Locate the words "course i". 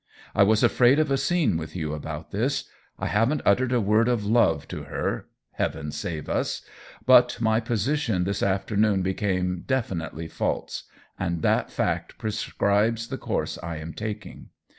13.19-13.77